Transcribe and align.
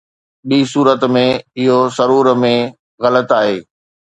ٻي 0.47 0.59
صورت 0.71 1.01
۾، 1.15 1.23
اهو 1.59 1.77
سرور 1.97 2.25
۾ 2.43 2.55
غلط 3.03 3.29
آهي 3.39 3.57